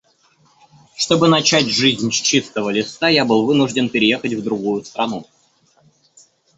[0.97, 5.27] Чтобы начать жизнь с чистого листа, я был вынужден переехать в другую страну.